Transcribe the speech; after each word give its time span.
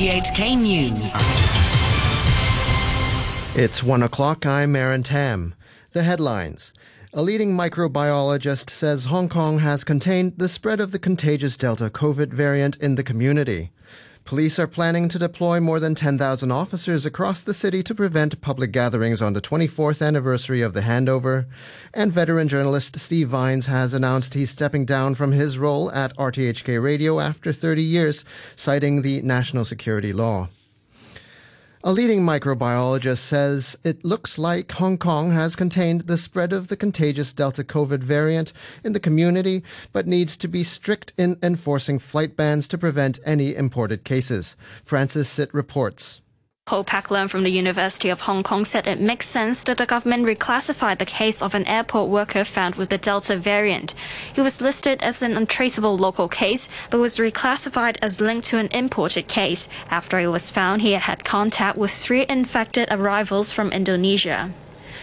RTHK 0.00 0.56
News. 0.56 1.12
It's 3.54 3.82
one 3.82 4.02
o'clock. 4.02 4.46
I'm 4.46 4.74
Aaron 4.74 5.02
Tam. 5.02 5.54
The 5.92 6.02
headlines. 6.02 6.72
A 7.12 7.20
leading 7.20 7.54
microbiologist 7.54 8.70
says 8.70 9.04
Hong 9.04 9.28
Kong 9.28 9.58
has 9.58 9.84
contained 9.84 10.32
the 10.38 10.48
spread 10.48 10.80
of 10.80 10.92
the 10.92 10.98
contagious 10.98 11.58
Delta 11.58 11.90
COVID 11.90 12.32
variant 12.32 12.76
in 12.76 12.94
the 12.94 13.02
community. 13.02 13.72
Police 14.24 14.58
are 14.58 14.66
planning 14.66 15.08
to 15.08 15.18
deploy 15.18 15.60
more 15.60 15.80
than 15.80 15.94
10,000 15.94 16.52
officers 16.52 17.04
across 17.04 17.42
the 17.42 17.54
city 17.54 17.82
to 17.82 17.94
prevent 17.94 18.40
public 18.40 18.70
gatherings 18.70 19.20
on 19.20 19.32
the 19.32 19.40
24th 19.40 20.06
anniversary 20.06 20.60
of 20.62 20.72
the 20.72 20.82
handover. 20.82 21.46
And 21.92 22.12
veteran 22.12 22.46
journalist 22.46 22.98
Steve 23.00 23.28
Vines 23.28 23.66
has 23.66 23.92
announced 23.92 24.34
he's 24.34 24.50
stepping 24.50 24.84
down 24.84 25.16
from 25.16 25.32
his 25.32 25.58
role 25.58 25.90
at 25.90 26.16
RTHK 26.16 26.80
Radio 26.80 27.18
after 27.18 27.52
30 27.52 27.82
years, 27.82 28.24
citing 28.54 29.02
the 29.02 29.20
national 29.22 29.64
security 29.64 30.12
law. 30.12 30.48
A 31.82 31.92
leading 31.92 32.20
microbiologist 32.20 33.20
says 33.20 33.74
it 33.84 34.04
looks 34.04 34.36
like 34.36 34.70
Hong 34.72 34.98
Kong 34.98 35.32
has 35.32 35.56
contained 35.56 36.02
the 36.02 36.18
spread 36.18 36.52
of 36.52 36.68
the 36.68 36.76
contagious 36.76 37.32
Delta 37.32 37.64
COVID 37.64 38.04
variant 38.04 38.52
in 38.84 38.92
the 38.92 39.00
community, 39.00 39.64
but 39.90 40.06
needs 40.06 40.36
to 40.36 40.46
be 40.46 40.62
strict 40.62 41.14
in 41.16 41.38
enforcing 41.42 41.98
flight 41.98 42.36
bans 42.36 42.68
to 42.68 42.76
prevent 42.76 43.18
any 43.24 43.56
imported 43.56 44.04
cases. 44.04 44.56
Francis 44.84 45.30
Sitt 45.30 45.54
reports. 45.54 46.20
Ho 46.70 46.84
Pak 46.84 47.08
Leung 47.08 47.28
from 47.28 47.42
the 47.42 47.50
University 47.50 48.10
of 48.10 48.20
Hong 48.20 48.44
Kong 48.44 48.64
said 48.64 48.86
it 48.86 49.00
makes 49.00 49.26
sense 49.26 49.64
that 49.64 49.76
the 49.78 49.86
government 49.86 50.24
reclassified 50.24 50.98
the 50.98 51.04
case 51.04 51.42
of 51.42 51.52
an 51.52 51.66
airport 51.66 52.08
worker 52.08 52.44
found 52.44 52.76
with 52.76 52.90
the 52.90 52.96
Delta 52.96 53.34
variant. 53.34 53.92
He 54.32 54.40
was 54.40 54.60
listed 54.60 55.02
as 55.02 55.20
an 55.20 55.36
untraceable 55.36 55.98
local 55.98 56.28
case, 56.28 56.68
but 56.88 57.00
was 57.00 57.18
reclassified 57.18 57.96
as 58.00 58.20
linked 58.20 58.46
to 58.50 58.58
an 58.58 58.68
imported 58.70 59.26
case 59.26 59.68
after 59.90 60.20
it 60.20 60.28
was 60.28 60.52
found 60.52 60.82
he 60.82 60.92
had 60.92 61.02
had 61.02 61.24
contact 61.24 61.76
with 61.76 61.90
three 61.90 62.24
infected 62.28 62.86
arrivals 62.88 63.52
from 63.52 63.72
Indonesia. 63.72 64.52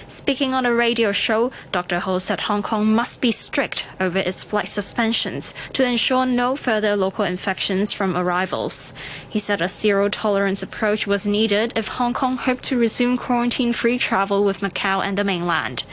Speaking 0.10 0.54
on 0.54 0.66
a 0.66 0.74
radio 0.74 1.12
show, 1.12 1.52
Dr. 1.74 2.00
Ho 2.00 2.18
said 2.18 2.42
Hong 2.42 2.64
Kong 2.64 2.96
must 2.96 3.20
be 3.20 3.30
strict 3.30 3.86
over 4.00 4.18
its 4.18 4.42
flight 4.42 4.70
suspensions 4.70 5.54
to 5.74 5.84
ensure 5.84 6.26
no 6.26 6.56
further 6.56 6.96
local 6.96 7.26
infections 7.26 7.92
from 7.92 8.16
arrivals. 8.16 8.94
He 9.30 9.38
said 9.38 9.62
a 9.62 9.68
zero 9.68 10.08
tolerance 10.08 10.64
approach 10.64 11.08
was 11.08 11.28
needed 11.28 11.74
if 11.76 11.90
Hong 11.90 12.14
Kong 12.14 12.38
hoped 12.38 12.64
to 12.64 12.78
resume 12.78 13.18
quarantine 13.18 13.74
free 13.74 13.98
travel 13.98 14.46
with 14.46 14.62
Macau 14.62 15.04
and 15.04 15.18
the 15.18 15.26
mainland. 15.26 15.84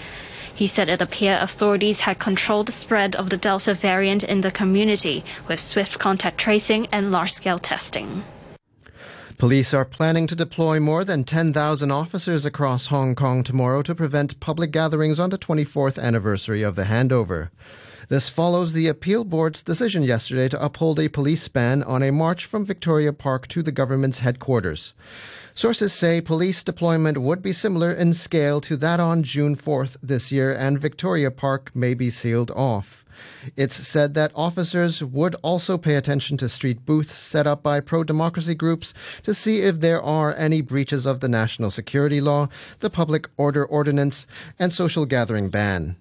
He 0.55 0.69
said 0.69 0.89
it 0.89 1.03
appeared 1.03 1.43
authorities 1.43 2.03
had 2.03 2.21
controlled 2.21 2.67
the 2.67 2.73
spread 2.73 3.17
of 3.17 3.31
the 3.31 3.37
Delta 3.37 3.75
variant 3.75 4.23
in 4.23 4.43
the 4.43 4.53
community 4.53 5.25
with 5.49 5.59
swift 5.59 5.99
contact 5.99 6.39
tracing 6.39 6.87
and 6.93 7.11
large 7.11 7.33
scale 7.33 7.59
testing. 7.59 8.23
Police 9.37 9.75
are 9.75 9.85
planning 9.85 10.29
to 10.29 10.37
deploy 10.37 10.79
more 10.79 11.05
than 11.05 11.25
10,000 11.25 11.91
officers 11.91 12.47
across 12.47 12.87
Hong 12.87 13.17
Kong 13.17 13.43
tomorrow 13.43 13.83
to 13.83 13.95
prevent 13.95 14.39
public 14.39 14.71
gatherings 14.71 15.19
on 15.19 15.31
the 15.31 15.39
24th 15.39 16.01
anniversary 16.01 16.63
of 16.63 16.77
the 16.77 16.85
handover. 16.85 17.51
This 18.09 18.29
follows 18.29 18.73
the 18.73 18.87
appeal 18.87 19.25
board's 19.25 19.61
decision 19.61 20.05
yesterday 20.05 20.49
to 20.51 20.65
uphold 20.65 21.01
a 21.01 21.09
police 21.09 21.49
ban 21.49 21.83
on 21.83 22.03
a 22.05 22.13
march 22.13 22.45
from 22.45 22.65
Victoria 22.65 23.13
Park 23.13 23.49
to 23.49 23.61
the 23.61 23.73
government's 23.73 24.21
headquarters. 24.21 24.95
Sources 25.53 25.93
say 25.93 26.21
police 26.21 26.63
deployment 26.63 27.19
would 27.19 27.43
be 27.43 27.53
similar 27.53 27.93
in 27.93 28.15
scale 28.15 28.61
to 28.61 28.77
that 28.77 29.01
on 29.01 29.25
June 29.25 29.57
4th 29.57 29.97
this 30.01 30.31
year, 30.31 30.55
and 30.55 30.81
Victoria 30.81 31.33
Park 31.33 31.73
may 31.75 31.95
be 31.95 32.09
sealed 32.09 32.53
off. 32.53 33.04
It's 33.57 33.77
said 33.87 34.15
that 34.15 34.33
officers 34.35 35.03
would 35.03 35.35
also 35.43 35.79
pay 35.79 35.95
attention 35.95 36.37
to 36.39 36.49
street 36.49 36.85
booths 36.85 37.19
set 37.19 37.47
up 37.47 37.63
by 37.63 37.81
pro 37.81 38.05
democracy 38.05 38.55
groups 38.55 38.95
to 39.23 39.35
see 39.35 39.61
if 39.61 39.81
there 39.81 40.03
are 40.03 40.35
any 40.37 40.61
breaches 40.61 41.07
of 41.07 41.21
the 41.21 41.29
national 41.29 41.71
security 41.71 42.21
law, 42.21 42.49
the 42.81 42.91
public 42.91 43.29
order 43.37 43.65
ordinance, 43.65 44.27
and 44.59 44.73
social 44.73 45.07
gathering 45.07 45.49
ban. 45.49 45.97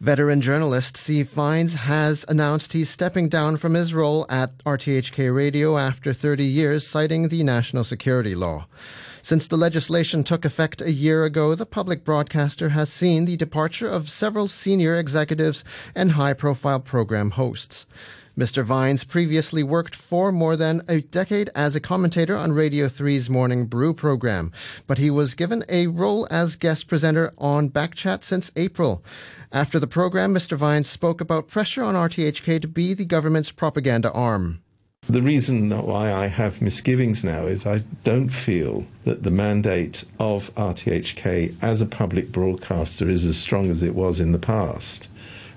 Veteran 0.00 0.40
journalist 0.40 0.96
Steve 0.96 1.28
Vines 1.28 1.74
has 1.74 2.24
announced 2.26 2.72
he's 2.72 2.88
stepping 2.88 3.28
down 3.28 3.58
from 3.58 3.74
his 3.74 3.92
role 3.92 4.24
at 4.30 4.56
RTHK 4.64 5.34
Radio 5.34 5.76
after 5.76 6.14
30 6.14 6.42
years, 6.42 6.86
citing 6.86 7.28
the 7.28 7.42
national 7.42 7.84
security 7.84 8.34
law. 8.34 8.66
Since 9.22 9.46
the 9.46 9.56
legislation 9.56 10.24
took 10.24 10.44
effect 10.44 10.80
a 10.80 10.92
year 10.92 11.24
ago, 11.24 11.54
the 11.54 11.66
public 11.66 12.04
broadcaster 12.04 12.70
has 12.70 12.90
seen 12.90 13.24
the 13.24 13.36
departure 13.36 13.88
of 13.88 14.08
several 14.08 14.48
senior 14.48 14.96
executives 14.96 15.64
and 15.94 16.12
high 16.12 16.32
profile 16.32 16.80
program 16.80 17.32
hosts. 17.32 17.86
Mr. 18.38 18.64
Vines 18.64 19.04
previously 19.04 19.62
worked 19.62 19.94
for 19.94 20.32
more 20.32 20.56
than 20.56 20.82
a 20.88 21.02
decade 21.02 21.50
as 21.54 21.76
a 21.76 21.80
commentator 21.80 22.36
on 22.36 22.52
Radio 22.52 22.86
3's 22.86 23.28
Morning 23.28 23.66
Brew 23.66 23.92
program, 23.92 24.50
but 24.86 24.96
he 24.96 25.10
was 25.10 25.34
given 25.34 25.64
a 25.68 25.88
role 25.88 26.26
as 26.30 26.56
guest 26.56 26.86
presenter 26.88 27.34
on 27.36 27.68
Backchat 27.68 28.22
since 28.22 28.50
April. 28.56 29.04
After 29.52 29.78
the 29.78 29.86
program, 29.86 30.32
Mr. 30.32 30.56
Vines 30.56 30.88
spoke 30.88 31.20
about 31.20 31.48
pressure 31.48 31.82
on 31.82 31.94
RTHK 31.94 32.62
to 32.62 32.68
be 32.68 32.94
the 32.94 33.04
government's 33.04 33.50
propaganda 33.50 34.10
arm. 34.12 34.62
The 35.10 35.22
reason 35.22 35.70
why 35.70 36.12
I 36.12 36.28
have 36.28 36.62
misgivings 36.62 37.24
now 37.24 37.46
is 37.46 37.66
I 37.66 37.82
don't 38.04 38.28
feel 38.28 38.84
that 39.04 39.24
the 39.24 39.30
mandate 39.32 40.04
of 40.20 40.54
RTHK 40.54 41.56
as 41.60 41.82
a 41.82 41.86
public 41.86 42.30
broadcaster 42.30 43.10
is 43.10 43.26
as 43.26 43.36
strong 43.36 43.72
as 43.72 43.82
it 43.82 43.96
was 43.96 44.20
in 44.20 44.30
the 44.30 44.38
past. 44.38 45.08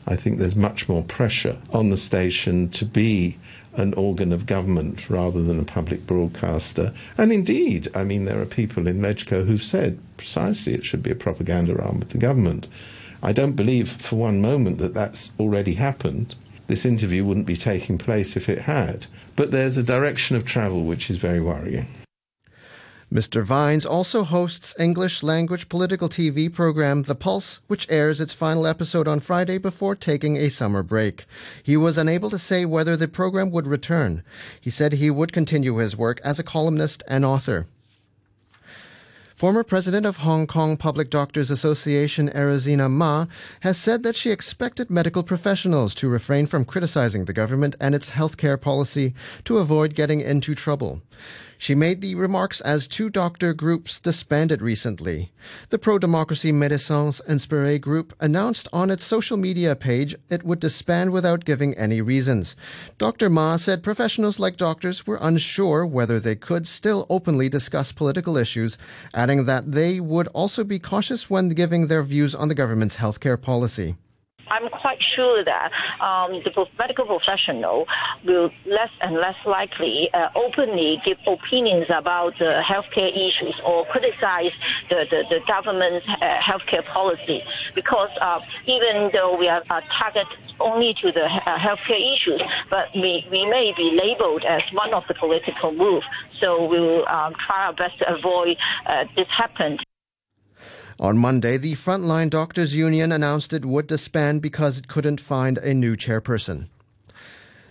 I 0.08 0.16
think 0.16 0.40
there's 0.40 0.56
much 0.56 0.90
more 0.90 1.04
pressure 1.04 1.58
on 1.72 1.92
the 1.92 1.98
station 1.98 2.70
to 2.70 2.84
be 2.84 3.38
an 3.76 3.94
organ 3.94 4.34
of 4.34 4.48
government 4.48 5.08
rather 5.08 5.44
than 5.44 5.60
a 5.60 5.66
public 5.66 6.08
broadcaster. 6.08 6.92
And 7.16 7.32
indeed, 7.32 7.90
I 7.94 8.06
mean, 8.06 8.26
there 8.26 8.42
are 8.42 8.48
people 8.48 8.88
in 8.88 9.00
Medco 9.00 9.46
who've 9.46 9.62
said 9.62 10.00
precisely 10.18 10.74
it 10.74 10.84
should 10.84 11.04
be 11.04 11.12
a 11.12 11.16
propaganda 11.16 11.80
arm 11.80 12.02
of 12.02 12.10
the 12.10 12.18
government. 12.18 12.70
I 13.22 13.34
don't 13.34 13.56
believe 13.56 13.92
for 13.92 14.16
one 14.16 14.42
moment 14.42 14.80
that 14.80 14.96
that's 14.96 15.32
already 15.40 15.76
happened. 15.76 16.34
This 16.68 16.86
interview 16.86 17.26
wouldn't 17.26 17.46
be 17.46 17.58
taking 17.58 17.98
place 17.98 18.38
if 18.38 18.50
it 18.50 18.60
had. 18.60 19.08
But 19.36 19.52
there's 19.52 19.78
a 19.78 19.84
direction 19.84 20.36
of 20.36 20.46
travel 20.46 20.84
which 20.84 21.10
is 21.10 21.18
very 21.18 21.42
worrying. 21.42 21.88
Mr. 23.14 23.44
Vines 23.44 23.86
also 23.86 24.24
hosts 24.24 24.74
English 24.80 25.22
language 25.22 25.70
political 25.70 26.10
TV 26.10 26.52
program 26.52 27.04
The 27.04 27.14
Pulse, 27.14 27.60
which 27.68 27.88
airs 27.88 28.20
its 28.20 28.34
final 28.34 28.66
episode 28.66 29.08
on 29.08 29.20
Friday 29.20 29.60
before 29.60 29.96
taking 29.96 30.36
a 30.36 30.50
summer 30.50 30.82
break. 30.82 31.26
He 31.62 31.78
was 31.78 32.00
unable 32.00 32.32
to 32.32 32.40
say 32.40 32.66
whether 32.66 32.98
the 32.98 33.08
program 33.08 33.52
would 33.52 33.68
return. 33.68 34.24
He 34.60 34.72
said 34.72 34.94
he 34.94 35.12
would 35.12 35.32
continue 35.32 35.76
his 35.76 35.96
work 35.96 36.22
as 36.24 36.40
a 36.40 36.44
columnist 36.44 37.04
and 37.08 37.24
author. 37.24 37.68
Former 39.44 39.66
president 39.66 40.06
of 40.06 40.16
Hong 40.20 40.48
Kong 40.48 40.78
Public 40.78 41.10
Doctors 41.10 41.52
Association, 41.52 42.30
Arisina 42.30 42.90
Ma, 42.90 43.26
has 43.60 43.78
said 43.78 44.02
that 44.04 44.16
she 44.16 44.32
expected 44.32 44.90
medical 44.90 45.22
professionals 45.22 45.94
to 45.96 46.08
refrain 46.08 46.46
from 46.46 46.64
criticizing 46.64 47.26
the 47.26 47.34
government 47.34 47.76
and 47.78 47.94
its 47.94 48.12
healthcare 48.12 48.56
policy 48.56 49.14
to 49.44 49.58
avoid 49.58 49.96
getting 49.96 50.22
into 50.22 50.56
trouble. 50.56 51.02
She 51.64 51.76
made 51.76 52.02
the 52.02 52.16
remarks 52.16 52.60
as 52.60 52.90
two 52.90 53.10
doctor 53.10 53.54
groups 53.54 54.02
disbanded 54.02 54.62
recently. 54.62 55.32
The 55.70 55.80
pro 55.80 55.98
democracy 55.98 56.52
Médecins 56.52 57.26
Inspirés 57.26 57.80
group 57.80 58.14
announced 58.20 58.68
on 58.74 58.92
its 58.92 59.06
social 59.06 59.38
media 59.38 59.74
page 59.74 60.14
it 60.30 60.44
would 60.44 60.60
disband 60.60 61.14
without 61.14 61.46
giving 61.46 61.74
any 61.76 62.02
reasons. 62.02 62.58
Dr. 62.98 63.30
Ma 63.30 63.56
said 63.56 63.82
professionals 63.82 64.40
like 64.40 64.58
doctors 64.58 65.08
were 65.08 65.18
unsure 65.22 65.86
whether 65.86 66.20
they 66.20 66.36
could 66.36 66.68
still 66.68 67.08
openly 67.10 67.48
discuss 67.48 67.94
political 67.94 68.36
issues, 68.36 68.78
adding 69.14 69.46
that 69.46 69.72
they 69.72 70.02
would 70.02 70.28
also 70.34 70.66
be 70.66 70.80
cautious 70.80 71.30
when 71.30 71.48
giving 71.48 71.88
their 71.88 72.04
views 72.04 72.36
on 72.36 72.50
the 72.50 72.56
government's 72.56 72.98
healthcare 72.98 73.42
policy. 73.42 73.96
I'm 74.50 74.70
quite 74.70 75.02
sure 75.16 75.44
that 75.44 75.72
um, 76.02 76.42
the 76.44 76.66
medical 76.78 77.06
professional 77.06 77.86
will 78.26 78.50
less 78.66 78.90
and 79.02 79.16
less 79.16 79.36
likely 79.46 80.10
uh, 80.14 80.30
openly 80.36 81.02
give 81.06 81.18
opinions 81.28 81.86
about 81.90 82.34
the 82.40 82.62
healthcare 82.64 83.12
issues 83.12 83.56
or 83.66 83.86
criticize 83.88 84.52
the, 84.90 85.06
the, 85.10 85.24
the 85.30 85.40
government's 85.48 86.06
uh, 86.08 86.38
healthcare 86.40 86.86
policy 86.94 87.42
because 87.76 88.10
uh, 88.22 88.40
even 88.68 89.10
though 89.14 89.38
we 89.38 89.48
are 89.48 89.64
targeted 89.98 90.28
only 90.60 90.94
to 91.02 91.12
the 91.12 91.26
uh, 91.26 91.58
healthcare 91.58 92.16
issues, 92.16 92.42
but 92.70 92.88
we, 92.96 93.26
we 93.32 93.46
may 93.46 93.74
be 93.76 93.98
labeled 94.00 94.44
as 94.44 94.62
one 94.74 94.94
of 94.94 95.04
the 95.08 95.14
political 95.16 95.72
moves. 95.72 96.06
So 96.40 96.68
we'll 96.68 97.08
um, 97.08 97.34
try 97.46 97.66
our 97.66 97.74
best 97.74 97.98
to 98.00 98.14
avoid 98.14 98.58
uh, 98.86 99.06
this 99.16 99.28
happening. 99.30 99.80
On 101.00 101.18
Monday, 101.18 101.58
the 101.58 101.74
Frontline 101.74 102.30
Doctors 102.30 102.76
Union 102.76 103.12
announced 103.12 103.54
it 103.54 103.66
would 103.66 103.88
disband 103.88 104.42
because 104.42 104.78
it 104.78 104.88
couldn't 104.88 105.20
find 105.20 105.58
a 105.58 105.74
new 105.74 105.96
chairperson. 105.96 106.68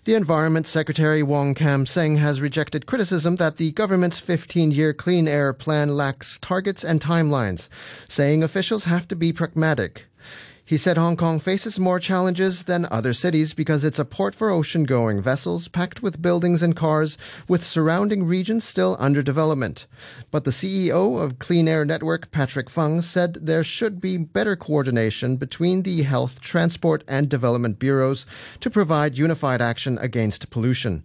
The 0.04 0.14
Environment 0.14 0.66
Secretary 0.66 1.22
Wong 1.22 1.54
Kam 1.54 1.86
Sing 1.86 2.16
has 2.16 2.40
rejected 2.40 2.86
criticism 2.86 3.36
that 3.36 3.56
the 3.56 3.70
government's 3.70 4.18
15 4.18 4.72
year 4.72 4.92
clean 4.92 5.28
air 5.28 5.52
plan 5.52 5.96
lacks 5.96 6.40
targets 6.40 6.82
and 6.84 7.00
timelines, 7.00 7.68
saying 8.08 8.42
officials 8.42 8.84
have 8.84 9.06
to 9.08 9.14
be 9.14 9.32
pragmatic. 9.32 10.06
He 10.64 10.76
said 10.76 10.96
Hong 10.96 11.16
Kong 11.16 11.40
faces 11.40 11.80
more 11.80 11.98
challenges 11.98 12.62
than 12.62 12.86
other 12.90 13.12
cities 13.12 13.52
because 13.52 13.82
it's 13.82 13.98
a 13.98 14.04
port 14.04 14.32
for 14.34 14.48
ocean 14.48 14.84
going 14.84 15.20
vessels 15.20 15.66
packed 15.66 16.02
with 16.02 16.22
buildings 16.22 16.62
and 16.62 16.76
cars, 16.76 17.18
with 17.48 17.64
surrounding 17.64 18.24
regions 18.24 18.64
still 18.64 18.96
under 19.00 19.22
development. 19.22 19.86
But 20.30 20.44
the 20.44 20.52
CEO 20.52 21.20
of 21.20 21.40
Clean 21.40 21.66
Air 21.66 21.84
Network, 21.84 22.30
Patrick 22.30 22.70
Fung, 22.70 23.02
said 23.02 23.38
there 23.42 23.64
should 23.64 24.00
be 24.00 24.16
better 24.16 24.54
coordination 24.54 25.36
between 25.36 25.82
the 25.82 26.02
health, 26.02 26.40
transport, 26.40 27.02
and 27.08 27.28
development 27.28 27.80
bureaus 27.80 28.24
to 28.60 28.70
provide 28.70 29.18
unified 29.18 29.60
action 29.60 29.98
against 29.98 30.50
pollution. 30.50 31.02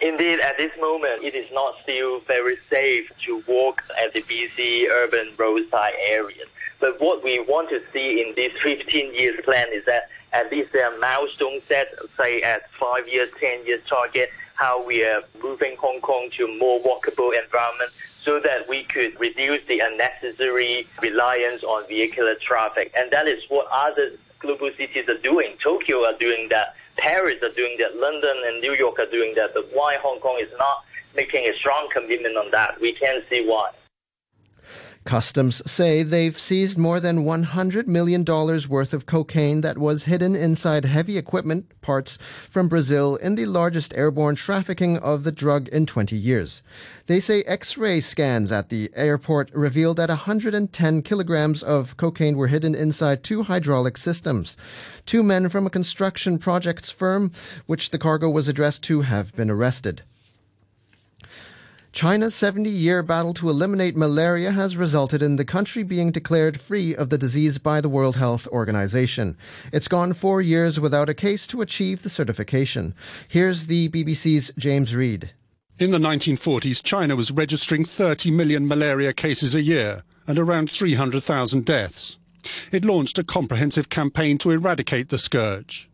Indeed, 0.00 0.40
at 0.40 0.56
this 0.56 0.72
moment, 0.80 1.22
it 1.22 1.34
is 1.34 1.50
not 1.52 1.74
still 1.82 2.20
very 2.20 2.56
safe 2.56 3.10
to 3.26 3.42
walk 3.46 3.82
at 4.02 4.14
the 4.14 4.22
busy 4.22 4.88
urban 4.88 5.32
roadside 5.36 5.94
areas. 6.08 6.48
But 6.80 7.00
what 7.00 7.24
we 7.24 7.40
want 7.40 7.70
to 7.70 7.80
see 7.92 8.22
in 8.22 8.34
this 8.34 8.52
15 8.62 9.14
years 9.14 9.42
plan 9.44 9.68
is 9.72 9.84
that 9.86 10.08
at 10.32 10.50
least 10.50 10.72
there 10.72 10.92
are 10.92 10.98
milestones 10.98 11.64
set, 11.64 11.94
say 12.16 12.42
at 12.42 12.70
five 12.72 13.08
years, 13.08 13.30
10 13.40 13.64
years 13.66 13.82
target, 13.88 14.28
how 14.54 14.84
we 14.84 15.04
are 15.04 15.22
moving 15.42 15.76
Hong 15.78 16.00
Kong 16.00 16.28
to 16.32 16.44
a 16.44 16.58
more 16.58 16.80
walkable 16.80 17.30
environment 17.38 17.90
so 18.26 18.40
that 18.40 18.68
we 18.68 18.84
could 18.84 19.18
reduce 19.20 19.64
the 19.66 19.80
unnecessary 19.80 20.86
reliance 21.00 21.62
on 21.62 21.86
vehicular 21.88 22.34
traffic. 22.34 22.92
And 22.96 23.10
that 23.12 23.28
is 23.28 23.42
what 23.48 23.66
other 23.70 24.12
global 24.40 24.70
cities 24.76 25.08
are 25.08 25.18
doing. 25.18 25.56
Tokyo 25.62 26.04
are 26.04 26.16
doing 26.18 26.48
that. 26.50 26.74
Paris 26.96 27.42
are 27.42 27.54
doing 27.54 27.76
that. 27.78 27.96
London 27.96 28.36
and 28.46 28.60
New 28.60 28.72
York 28.72 28.98
are 28.98 29.10
doing 29.10 29.34
that. 29.36 29.52
But 29.54 29.68
why 29.72 29.96
Hong 30.02 30.20
Kong 30.20 30.38
is 30.40 30.50
not 30.58 30.84
making 31.14 31.46
a 31.46 31.54
strong 31.54 31.88
commitment 31.92 32.36
on 32.36 32.50
that? 32.50 32.80
We 32.80 32.92
can't 32.92 33.24
see 33.30 33.46
why. 33.46 33.70
Customs 35.06 35.62
say 35.70 36.02
they've 36.02 36.36
seized 36.36 36.76
more 36.76 36.98
than 36.98 37.24
$100 37.24 37.86
million 37.86 38.24
worth 38.24 38.92
of 38.92 39.06
cocaine 39.06 39.60
that 39.60 39.78
was 39.78 40.04
hidden 40.04 40.34
inside 40.34 40.84
heavy 40.84 41.16
equipment 41.16 41.80
parts 41.80 42.18
from 42.48 42.66
Brazil 42.66 43.14
in 43.14 43.36
the 43.36 43.46
largest 43.46 43.94
airborne 43.96 44.34
trafficking 44.34 44.98
of 44.98 45.22
the 45.22 45.30
drug 45.30 45.68
in 45.68 45.86
20 45.86 46.16
years. 46.16 46.60
They 47.06 47.20
say 47.20 47.44
X 47.44 47.78
ray 47.78 48.00
scans 48.00 48.50
at 48.50 48.68
the 48.68 48.90
airport 48.96 49.52
revealed 49.54 49.98
that 49.98 50.08
110 50.08 51.02
kilograms 51.02 51.62
of 51.62 51.96
cocaine 51.96 52.36
were 52.36 52.48
hidden 52.48 52.74
inside 52.74 53.22
two 53.22 53.44
hydraulic 53.44 53.96
systems. 53.96 54.56
Two 55.06 55.22
men 55.22 55.48
from 55.48 55.68
a 55.68 55.70
construction 55.70 56.36
projects 56.36 56.90
firm, 56.90 57.30
which 57.66 57.90
the 57.90 57.98
cargo 57.98 58.28
was 58.28 58.48
addressed 58.48 58.82
to, 58.82 59.02
have 59.02 59.32
been 59.36 59.50
arrested. 59.50 60.02
China's 61.96 62.34
70 62.34 62.68
year 62.68 63.02
battle 63.02 63.32
to 63.32 63.48
eliminate 63.48 63.96
malaria 63.96 64.52
has 64.52 64.76
resulted 64.76 65.22
in 65.22 65.36
the 65.36 65.46
country 65.46 65.82
being 65.82 66.10
declared 66.10 66.60
free 66.60 66.94
of 66.94 67.08
the 67.08 67.16
disease 67.16 67.56
by 67.56 67.80
the 67.80 67.88
World 67.88 68.16
Health 68.16 68.46
Organization. 68.48 69.34
It's 69.72 69.88
gone 69.88 70.12
four 70.12 70.42
years 70.42 70.78
without 70.78 71.08
a 71.08 71.14
case 71.14 71.46
to 71.46 71.62
achieve 71.62 72.02
the 72.02 72.10
certification. 72.10 72.94
Here's 73.28 73.64
the 73.64 73.88
BBC's 73.88 74.52
James 74.58 74.94
Reid. 74.94 75.30
In 75.78 75.90
the 75.90 75.96
1940s, 75.96 76.82
China 76.82 77.16
was 77.16 77.30
registering 77.30 77.86
30 77.86 78.30
million 78.30 78.68
malaria 78.68 79.14
cases 79.14 79.54
a 79.54 79.62
year 79.62 80.02
and 80.26 80.38
around 80.38 80.70
300,000 80.70 81.64
deaths. 81.64 82.18
It 82.72 82.84
launched 82.84 83.18
a 83.18 83.24
comprehensive 83.24 83.88
campaign 83.88 84.36
to 84.40 84.50
eradicate 84.50 85.08
the 85.08 85.16
scourge. 85.16 85.88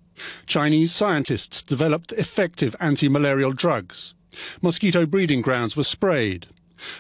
Chinese 0.47 0.93
scientists 0.93 1.63
developed 1.63 2.11
effective 2.11 2.75
anti 2.81 3.09
malarial 3.09 3.53
drugs. 3.53 4.15
Mosquito 4.61 5.07
breeding 5.07 5.43
grounds 5.43 5.77
were 5.77 5.85
sprayed, 5.85 6.47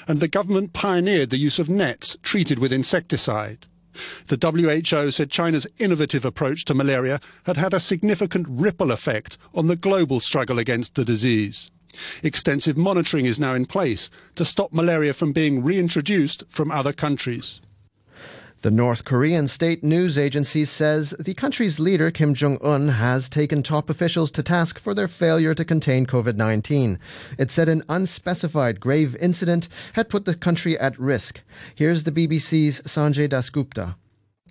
and 0.06 0.20
the 0.20 0.28
government 0.28 0.72
pioneered 0.72 1.30
the 1.30 1.38
use 1.38 1.58
of 1.58 1.68
nets 1.68 2.16
treated 2.22 2.58
with 2.58 2.72
insecticide. 2.72 3.66
The 4.26 4.38
WHO 4.38 5.10
said 5.10 5.30
China's 5.30 5.66
innovative 5.78 6.24
approach 6.24 6.64
to 6.66 6.74
malaria 6.74 7.20
had 7.44 7.56
had 7.56 7.74
a 7.74 7.80
significant 7.80 8.46
ripple 8.48 8.90
effect 8.90 9.36
on 9.54 9.66
the 9.66 9.76
global 9.76 10.18
struggle 10.20 10.58
against 10.58 10.94
the 10.94 11.04
disease. 11.04 11.70
Extensive 12.22 12.76
monitoring 12.76 13.26
is 13.26 13.38
now 13.38 13.54
in 13.54 13.66
place 13.66 14.08
to 14.36 14.46
stop 14.46 14.72
malaria 14.72 15.12
from 15.12 15.32
being 15.32 15.62
reintroduced 15.62 16.44
from 16.48 16.70
other 16.70 16.92
countries. 16.92 17.60
The 18.62 18.70
North 18.70 19.04
Korean 19.04 19.48
state 19.48 19.82
news 19.82 20.16
agency 20.16 20.64
says 20.64 21.12
the 21.18 21.34
country's 21.34 21.80
leader, 21.80 22.12
Kim 22.12 22.32
Jong 22.32 22.58
un, 22.62 22.90
has 22.90 23.28
taken 23.28 23.60
top 23.60 23.90
officials 23.90 24.30
to 24.30 24.42
task 24.44 24.78
for 24.78 24.94
their 24.94 25.08
failure 25.08 25.52
to 25.52 25.64
contain 25.64 26.06
COVID 26.06 26.36
19. 26.36 27.00
It 27.38 27.50
said 27.50 27.68
an 27.68 27.82
unspecified 27.88 28.78
grave 28.78 29.16
incident 29.16 29.66
had 29.94 30.08
put 30.08 30.26
the 30.26 30.36
country 30.36 30.78
at 30.78 30.96
risk. 30.96 31.40
Here's 31.74 32.04
the 32.04 32.12
BBC's 32.12 32.82
Sanjay 32.82 33.28
Dasgupta. 33.28 33.96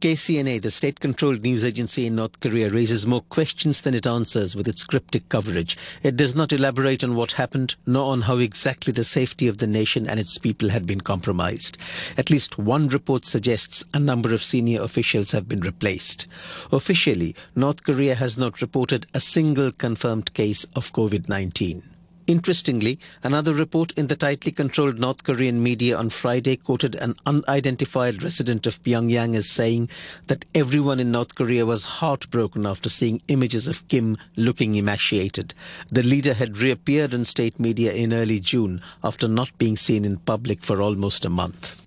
KCNA, 0.01 0.63
the 0.63 0.71
state 0.71 0.99
controlled 0.99 1.43
news 1.43 1.63
agency 1.63 2.07
in 2.07 2.15
North 2.15 2.39
Korea, 2.39 2.71
raises 2.71 3.05
more 3.05 3.21
questions 3.21 3.81
than 3.81 3.93
it 3.93 4.07
answers 4.07 4.55
with 4.55 4.67
its 4.67 4.83
cryptic 4.83 5.29
coverage. 5.29 5.77
It 6.01 6.15
does 6.15 6.35
not 6.35 6.51
elaborate 6.51 7.03
on 7.03 7.13
what 7.13 7.33
happened, 7.33 7.75
nor 7.85 8.11
on 8.11 8.21
how 8.21 8.39
exactly 8.39 8.91
the 8.91 9.03
safety 9.03 9.47
of 9.47 9.59
the 9.59 9.67
nation 9.67 10.09
and 10.09 10.19
its 10.19 10.39
people 10.39 10.69
had 10.69 10.87
been 10.87 11.01
compromised. 11.01 11.77
At 12.17 12.31
least 12.31 12.57
one 12.57 12.87
report 12.87 13.25
suggests 13.25 13.83
a 13.93 13.99
number 13.99 14.33
of 14.33 14.41
senior 14.41 14.81
officials 14.81 15.33
have 15.33 15.47
been 15.47 15.61
replaced. 15.61 16.25
Officially, 16.71 17.35
North 17.55 17.83
Korea 17.83 18.15
has 18.15 18.35
not 18.35 18.59
reported 18.59 19.05
a 19.13 19.19
single 19.19 19.71
confirmed 19.71 20.33
case 20.33 20.63
of 20.75 20.91
COVID 20.93 21.29
19. 21.29 21.90
Interestingly, 22.31 22.97
another 23.23 23.53
report 23.53 23.91
in 23.97 24.07
the 24.07 24.15
tightly 24.15 24.53
controlled 24.53 24.97
North 24.97 25.25
Korean 25.25 25.61
media 25.61 25.97
on 25.97 26.09
Friday 26.09 26.55
quoted 26.55 26.95
an 26.95 27.15
unidentified 27.25 28.23
resident 28.23 28.65
of 28.65 28.81
Pyongyang 28.83 29.35
as 29.35 29.49
saying 29.49 29.89
that 30.27 30.45
everyone 30.55 31.01
in 31.01 31.11
North 31.11 31.35
Korea 31.35 31.65
was 31.65 31.99
heartbroken 31.99 32.65
after 32.65 32.87
seeing 32.87 33.21
images 33.27 33.67
of 33.67 33.85
Kim 33.89 34.15
looking 34.37 34.75
emaciated. 34.75 35.53
The 35.91 36.03
leader 36.03 36.33
had 36.33 36.59
reappeared 36.59 37.13
on 37.13 37.25
state 37.25 37.59
media 37.59 37.91
in 37.91 38.13
early 38.13 38.39
June 38.39 38.81
after 39.03 39.27
not 39.27 39.57
being 39.57 39.75
seen 39.75 40.05
in 40.05 40.15
public 40.15 40.63
for 40.63 40.81
almost 40.81 41.25
a 41.25 41.29
month. 41.29 41.80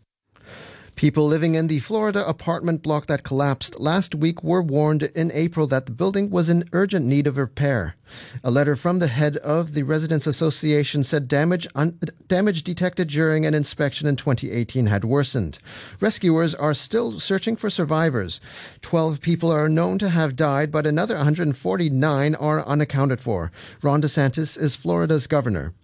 People 1.04 1.26
living 1.26 1.54
in 1.54 1.66
the 1.66 1.80
Florida 1.80 2.26
apartment 2.26 2.80
block 2.82 3.08
that 3.08 3.24
collapsed 3.24 3.78
last 3.78 4.14
week 4.14 4.42
were 4.42 4.62
warned 4.62 5.02
in 5.02 5.30
April 5.32 5.66
that 5.66 5.84
the 5.84 5.92
building 5.92 6.30
was 6.30 6.48
in 6.48 6.66
urgent 6.72 7.04
need 7.04 7.26
of 7.26 7.36
repair. 7.36 7.94
A 8.42 8.50
letter 8.50 8.74
from 8.74 9.00
the 9.00 9.08
head 9.08 9.36
of 9.36 9.74
the 9.74 9.82
Residents 9.82 10.26
Association 10.26 11.04
said 11.04 11.28
damage, 11.28 11.68
un- 11.74 12.00
damage 12.26 12.62
detected 12.64 13.08
during 13.08 13.44
an 13.44 13.52
inspection 13.52 14.08
in 14.08 14.16
2018 14.16 14.86
had 14.86 15.04
worsened. 15.04 15.58
Rescuers 16.00 16.54
are 16.54 16.72
still 16.72 17.20
searching 17.20 17.54
for 17.54 17.68
survivors. 17.68 18.40
12 18.80 19.20
people 19.20 19.52
are 19.52 19.68
known 19.68 19.98
to 19.98 20.08
have 20.08 20.34
died, 20.34 20.72
but 20.72 20.86
another 20.86 21.16
149 21.16 22.34
are 22.36 22.66
unaccounted 22.66 23.20
for. 23.20 23.52
Ron 23.82 24.00
DeSantis 24.00 24.58
is 24.58 24.74
Florida's 24.74 25.26
governor. 25.26 25.74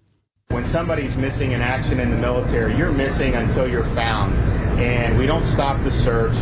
When 0.49 0.65
somebody's 0.65 1.19
missing 1.19 1.53
in 1.53 1.61
action 1.61 2.01
in 2.01 2.11
the 2.11 2.17
military, 2.17 2.75
you're 2.75 2.91
missing 2.91 3.35
until 3.35 3.69
you're 3.69 3.85
found. 3.85 4.60
And 4.81 5.19
we 5.19 5.27
don't 5.27 5.45
stop 5.45 5.83
the 5.85 5.91
search. 5.91 6.35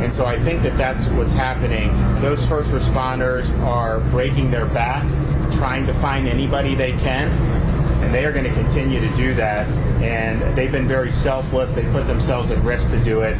And 0.00 0.12
so 0.12 0.26
I 0.26 0.38
think 0.38 0.62
that 0.62 0.76
that's 0.76 1.08
what's 1.08 1.32
happening. 1.32 1.90
Those 2.20 2.44
first 2.46 2.70
responders 2.70 3.50
are 3.60 4.00
breaking 4.10 4.50
their 4.50 4.66
back, 4.66 5.02
trying 5.54 5.86
to 5.86 5.94
find 5.94 6.28
anybody 6.28 6.74
they 6.74 6.92
can. 6.92 7.30
And 8.02 8.12
they 8.12 8.24
are 8.26 8.32
going 8.32 8.44
to 8.44 8.52
continue 8.52 9.00
to 9.00 9.16
do 9.16 9.34
that. 9.34 9.66
And 10.02 10.56
they've 10.56 10.70
been 10.70 10.86
very 10.86 11.10
selfless. 11.10 11.72
They 11.72 11.84
put 11.84 12.06
themselves 12.06 12.50
at 12.50 12.58
risk 12.58 12.90
to 12.90 13.02
do 13.02 13.22
it. 13.22 13.38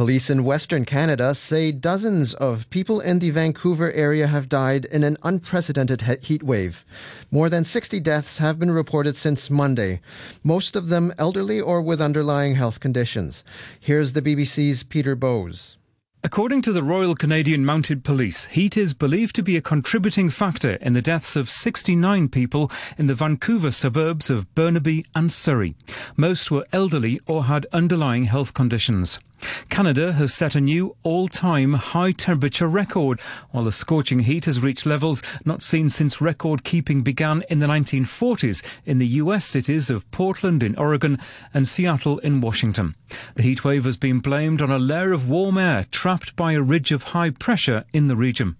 Police 0.00 0.30
in 0.30 0.44
Western 0.44 0.86
Canada 0.86 1.34
say 1.34 1.70
dozens 1.70 2.32
of 2.32 2.70
people 2.70 3.00
in 3.00 3.18
the 3.18 3.28
Vancouver 3.28 3.92
area 3.92 4.28
have 4.28 4.48
died 4.48 4.86
in 4.86 5.04
an 5.04 5.18
unprecedented 5.22 6.00
heat 6.22 6.42
wave. 6.42 6.86
More 7.30 7.50
than 7.50 7.64
60 7.64 8.00
deaths 8.00 8.38
have 8.38 8.58
been 8.58 8.70
reported 8.70 9.14
since 9.14 9.50
Monday, 9.50 10.00
most 10.42 10.74
of 10.74 10.88
them 10.88 11.12
elderly 11.18 11.60
or 11.60 11.82
with 11.82 12.00
underlying 12.00 12.54
health 12.54 12.80
conditions. 12.80 13.44
Here's 13.78 14.14
the 14.14 14.22
BBC's 14.22 14.84
Peter 14.84 15.14
Bowes. 15.14 15.76
According 16.24 16.62
to 16.62 16.72
the 16.72 16.82
Royal 16.82 17.14
Canadian 17.14 17.66
Mounted 17.66 18.02
Police, 18.02 18.46
heat 18.46 18.78
is 18.78 18.94
believed 18.94 19.34
to 19.36 19.42
be 19.42 19.58
a 19.58 19.62
contributing 19.62 20.30
factor 20.30 20.78
in 20.80 20.94
the 20.94 21.02
deaths 21.02 21.36
of 21.36 21.50
69 21.50 22.30
people 22.30 22.72
in 22.96 23.06
the 23.06 23.14
Vancouver 23.14 23.70
suburbs 23.70 24.30
of 24.30 24.54
Burnaby 24.54 25.04
and 25.14 25.30
Surrey. 25.30 25.74
Most 26.16 26.50
were 26.50 26.66
elderly 26.72 27.20
or 27.26 27.44
had 27.44 27.66
underlying 27.72 28.24
health 28.24 28.54
conditions. 28.54 29.18
Canada 29.68 30.12
has 30.12 30.34
set 30.34 30.54
a 30.54 30.60
new 30.60 30.96
all-time 31.02 31.74
high 31.74 32.12
temperature 32.12 32.68
record, 32.68 33.20
while 33.50 33.64
the 33.64 33.72
scorching 33.72 34.20
heat 34.20 34.44
has 34.44 34.60
reached 34.60 34.86
levels 34.86 35.22
not 35.44 35.62
seen 35.62 35.88
since 35.88 36.20
record 36.20 36.64
keeping 36.64 37.02
began 37.02 37.42
in 37.48 37.58
the 37.58 37.66
1940s 37.66 38.62
in 38.84 38.98
the 38.98 39.06
US 39.06 39.44
cities 39.44 39.90
of 39.90 40.10
Portland 40.10 40.62
in 40.62 40.76
Oregon 40.76 41.18
and 41.54 41.66
Seattle 41.66 42.18
in 42.18 42.40
Washington. 42.40 42.94
The 43.34 43.42
heat 43.42 43.64
wave 43.64 43.84
has 43.84 43.96
been 43.96 44.20
blamed 44.20 44.60
on 44.60 44.70
a 44.70 44.78
layer 44.78 45.12
of 45.12 45.28
warm 45.28 45.58
air 45.58 45.86
trapped 45.90 46.36
by 46.36 46.52
a 46.52 46.62
ridge 46.62 46.92
of 46.92 47.02
high 47.04 47.30
pressure 47.30 47.84
in 47.92 48.08
the 48.08 48.16
region. 48.16 48.56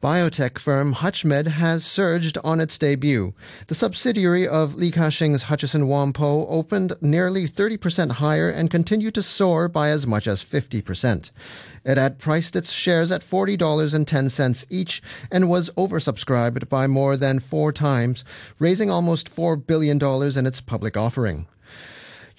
Biotech 0.00 0.60
firm 0.60 0.92
Hutchmed 0.92 1.48
has 1.48 1.84
surged 1.84 2.38
on 2.44 2.60
its 2.60 2.78
debut. 2.78 3.34
The 3.66 3.74
subsidiary 3.74 4.46
of 4.46 4.76
Li 4.76 4.92
Ka-shing's 4.92 5.42
Hutchison 5.44 5.88
Whampoa 5.88 6.46
opened 6.48 6.92
nearly 7.00 7.48
30% 7.48 8.12
higher 8.12 8.48
and 8.48 8.70
continued 8.70 9.14
to 9.14 9.22
soar 9.22 9.66
by 9.66 9.88
as 9.88 10.06
much 10.06 10.28
as 10.28 10.40
50%. 10.40 11.32
It 11.84 11.98
had 11.98 12.20
priced 12.20 12.54
its 12.54 12.70
shares 12.70 13.10
at 13.10 13.28
$40.10 13.28 14.66
each 14.70 15.02
and 15.32 15.50
was 15.50 15.68
oversubscribed 15.70 16.68
by 16.68 16.86
more 16.86 17.16
than 17.16 17.40
four 17.40 17.72
times, 17.72 18.24
raising 18.60 18.92
almost 18.92 19.34
$4 19.34 19.66
billion 19.66 19.98
in 20.38 20.46
its 20.46 20.60
public 20.60 20.96
offering. 20.96 21.48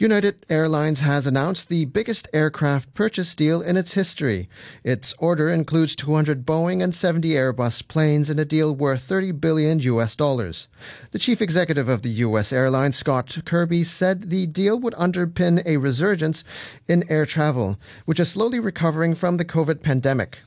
United 0.01 0.45
Airlines 0.49 1.01
has 1.01 1.27
announced 1.27 1.67
the 1.67 1.83
biggest 1.83 2.29
aircraft 2.31 2.93
purchase 2.93 3.35
deal 3.35 3.61
in 3.61 3.75
its 3.75 3.95
history. 3.95 4.47
Its 4.81 5.13
order 5.19 5.49
includes 5.49 5.93
200 5.93 6.45
Boeing 6.45 6.81
and 6.81 6.95
70 6.95 7.31
Airbus 7.31 7.85
planes 7.85 8.29
in 8.29 8.39
a 8.39 8.45
deal 8.45 8.73
worth 8.73 9.01
30 9.01 9.33
billion 9.33 9.77
US 9.79 10.15
dollars. 10.15 10.69
The 11.11 11.19
chief 11.19 11.41
executive 11.41 11.89
of 11.89 12.01
the 12.01 12.23
US 12.27 12.53
airline, 12.53 12.93
Scott 12.93 13.39
Kirby, 13.43 13.83
said 13.83 14.29
the 14.29 14.47
deal 14.47 14.79
would 14.79 14.93
underpin 14.93 15.61
a 15.65 15.75
resurgence 15.75 16.45
in 16.87 17.03
air 17.11 17.25
travel, 17.25 17.77
which 18.05 18.21
is 18.21 18.29
slowly 18.29 18.61
recovering 18.61 19.15
from 19.15 19.35
the 19.35 19.43
COVID 19.43 19.83
pandemic. 19.83 20.39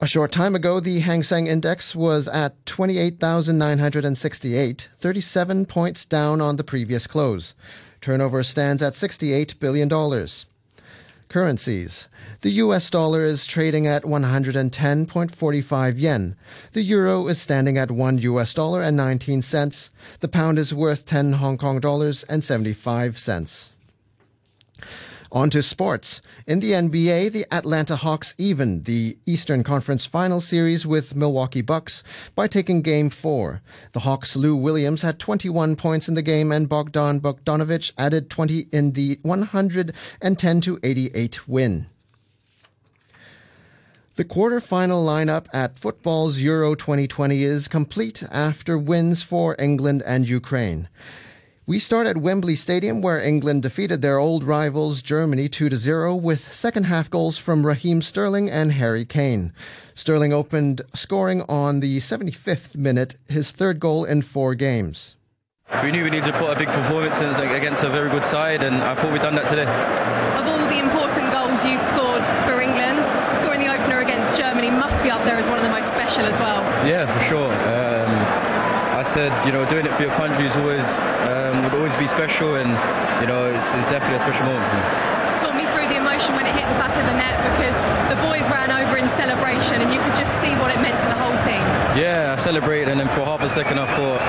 A 0.00 0.06
short 0.06 0.30
time 0.30 0.54
ago, 0.54 0.78
the 0.78 1.00
Hang 1.00 1.24
Seng 1.24 1.48
Index 1.48 1.96
was 1.96 2.28
at 2.28 2.64
28,968, 2.66 4.88
37 4.96 5.66
points 5.66 6.04
down 6.04 6.40
on 6.40 6.54
the 6.54 6.62
previous 6.62 7.08
close. 7.08 7.54
Turnover 8.00 8.44
stands 8.44 8.80
at 8.80 8.92
$68 8.92 9.58
billion. 9.58 9.88
Currencies. 11.28 12.06
The 12.42 12.52
US 12.52 12.90
dollar 12.90 13.24
is 13.24 13.44
trading 13.44 13.88
at 13.88 14.04
110.45 14.04 15.98
yen. 15.98 16.36
The 16.74 16.82
euro 16.82 17.26
is 17.26 17.40
standing 17.40 17.76
at 17.76 17.90
1 17.90 18.18
US 18.18 18.54
dollar 18.54 18.80
and 18.80 18.96
19 18.96 19.42
cents. 19.42 19.90
The 20.20 20.28
pound 20.28 20.60
is 20.60 20.72
worth 20.72 21.06
10 21.06 21.32
Hong 21.32 21.58
Kong 21.58 21.80
dollars 21.80 22.22
and 22.22 22.44
75 22.44 23.18
cents. 23.18 23.72
On 25.30 25.50
to 25.50 25.62
sports. 25.62 26.22
In 26.46 26.60
the 26.60 26.72
NBA, 26.72 27.32
the 27.32 27.44
Atlanta 27.52 27.96
Hawks 27.96 28.34
evened 28.38 28.86
the 28.86 29.18
Eastern 29.26 29.62
Conference 29.62 30.06
Final 30.06 30.40
Series 30.40 30.86
with 30.86 31.14
Milwaukee 31.14 31.60
Bucks 31.60 32.02
by 32.34 32.48
taking 32.48 32.80
Game 32.80 33.10
4. 33.10 33.60
The 33.92 34.00
Hawks' 34.00 34.36
Lou 34.36 34.56
Williams 34.56 35.02
had 35.02 35.18
21 35.18 35.76
points 35.76 36.08
in 36.08 36.14
the 36.14 36.22
game 36.22 36.50
and 36.50 36.66
Bogdan 36.66 37.20
Bogdanovic 37.20 37.92
added 37.98 38.30
20 38.30 38.68
in 38.72 38.92
the 38.92 39.18
110 39.20 40.60
to 40.62 40.78
88 40.82 41.46
win. 41.46 41.86
The 44.16 44.24
quarter-final 44.24 45.04
lineup 45.04 45.46
at 45.52 45.76
football's 45.76 46.40
Euro 46.40 46.74
2020 46.74 47.44
is 47.44 47.68
complete 47.68 48.24
after 48.32 48.78
wins 48.78 49.22
for 49.22 49.54
England 49.58 50.02
and 50.06 50.26
Ukraine. 50.26 50.88
We 51.68 51.78
start 51.78 52.06
at 52.06 52.16
Wembley 52.16 52.56
Stadium, 52.56 53.02
where 53.02 53.20
England 53.20 53.60
defeated 53.60 54.00
their 54.00 54.16
old 54.16 54.42
rivals 54.42 55.02
Germany 55.02 55.50
2 55.50 55.68
0 55.76 56.14
with 56.16 56.50
second 56.50 56.84
half 56.84 57.10
goals 57.10 57.36
from 57.36 57.66
Raheem 57.66 58.00
Sterling 58.00 58.48
and 58.48 58.72
Harry 58.72 59.04
Kane. 59.04 59.52
Sterling 59.92 60.32
opened 60.32 60.80
scoring 60.94 61.42
on 61.42 61.80
the 61.80 61.98
75th 61.98 62.74
minute, 62.74 63.16
his 63.28 63.50
third 63.50 63.80
goal 63.80 64.06
in 64.06 64.22
four 64.22 64.54
games. 64.54 65.18
We 65.82 65.90
knew 65.90 66.04
we 66.04 66.08
needed 66.08 66.32
to 66.32 66.38
put 66.38 66.56
a 66.56 66.58
big 66.58 66.68
performance 66.68 67.20
against 67.20 67.84
a 67.84 67.90
very 67.90 68.08
good 68.08 68.24
side, 68.24 68.62
and 68.62 68.76
I 68.76 68.94
thought 68.94 69.12
we'd 69.12 69.20
done 69.20 69.34
that 69.34 69.50
today. 69.50 69.68
Of 70.40 70.48
all 70.48 70.66
the 70.72 70.80
important 70.80 71.30
goals 71.36 71.60
you've 71.68 71.84
scored 71.84 72.24
for 72.48 72.62
England, 72.64 73.04
scoring 73.36 73.60
the 73.60 73.68
opener 73.68 74.00
against 74.00 74.38
Germany 74.38 74.70
must 74.70 75.02
be 75.02 75.10
up 75.10 75.22
there 75.24 75.36
as 75.36 75.50
one 75.50 75.58
of 75.58 75.64
the 75.64 75.70
most 75.70 75.92
special 75.92 76.24
as 76.24 76.40
well. 76.40 76.64
Yeah, 76.88 77.04
for 77.04 77.20
sure. 77.28 77.52
I 77.52 77.87
said, 79.08 79.32
you 79.46 79.52
know, 79.52 79.64
doing 79.64 79.86
it 79.86 79.94
for 79.96 80.02
your 80.04 80.12
country 80.20 80.44
is 80.44 80.54
always 80.56 80.84
um, 81.32 81.64
would 81.64 81.72
always 81.74 81.96
be 81.96 82.06
special, 82.06 82.60
and 82.60 82.68
you 83.24 83.26
know, 83.26 83.48
it's, 83.48 83.72
it's 83.72 83.88
definitely 83.88 84.20
a 84.20 84.24
special 84.24 84.44
moment 84.44 84.68
for 84.68 84.76
me. 84.76 84.84
Talk 85.40 85.54
me 85.56 85.64
through 85.72 85.88
the 85.88 85.96
emotion 85.96 86.36
when 86.36 86.44
it 86.44 86.52
hit 86.52 86.68
the 86.68 86.76
back 86.76 86.92
of 86.92 87.04
the 87.08 87.16
net 87.16 87.40
because 87.56 87.76
the 88.12 88.20
boys 88.20 88.44
ran 88.52 88.68
over 88.68 89.00
in 89.00 89.08
celebration, 89.08 89.80
and 89.80 89.88
you 89.88 89.98
could 90.04 90.14
just 90.14 90.36
see 90.44 90.52
what 90.60 90.68
it 90.68 90.78
meant 90.84 91.00
to 91.00 91.08
the 91.08 91.16
whole 91.16 91.36
team. 91.40 91.64
Yeah, 91.96 92.36
I 92.36 92.36
celebrated, 92.36 92.92
and 92.92 93.00
then 93.00 93.08
for 93.08 93.24
half 93.24 93.40
a 93.40 93.48
second 93.48 93.80
I 93.80 93.88
thought, 93.96 94.20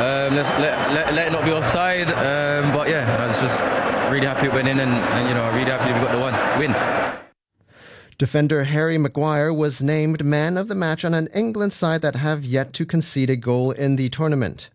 um, 0.00 0.34
let's 0.34 0.50
let, 0.56 0.72
let, 0.96 1.14
let, 1.14 1.28
it 1.28 1.32
not 1.32 1.44
be 1.44 1.52
offside. 1.52 2.08
Um, 2.08 2.72
but 2.72 2.88
yeah, 2.88 3.04
I 3.20 3.28
was 3.28 3.40
just 3.40 3.60
really 4.10 4.26
happy 4.26 4.46
it 4.46 4.52
went 4.52 4.68
in, 4.68 4.80
and, 4.80 4.90
and 4.90 5.28
you 5.28 5.34
know, 5.34 5.44
really 5.52 5.70
happy 5.70 5.92
we 5.92 6.00
got 6.00 6.12
the 6.12 6.18
one 6.18 6.34
win. 6.58 7.23
Defender 8.16 8.62
Harry 8.62 8.96
Maguire 8.96 9.52
was 9.52 9.82
named 9.82 10.24
man 10.24 10.56
of 10.56 10.68
the 10.68 10.76
match 10.76 11.04
on 11.04 11.14
an 11.14 11.26
England 11.34 11.72
side 11.72 12.00
that 12.02 12.14
have 12.14 12.44
yet 12.44 12.72
to 12.74 12.86
concede 12.86 13.28
a 13.28 13.34
goal 13.34 13.72
in 13.72 13.96
the 13.96 14.08
tournament. 14.08 14.70